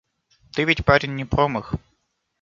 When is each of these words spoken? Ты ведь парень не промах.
Ты 0.53 0.63
ведь 0.63 0.83
парень 0.83 1.13
не 1.13 1.25
промах. 1.25 1.75